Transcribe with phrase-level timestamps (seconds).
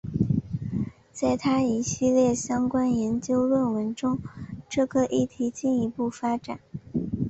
[1.13, 4.17] 在他一系列相关研究论文中
[4.67, 6.59] 这个议题进一步发展。